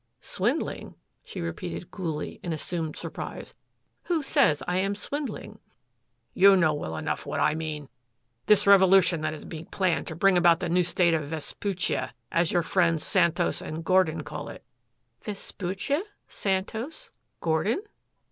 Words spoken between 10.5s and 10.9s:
the new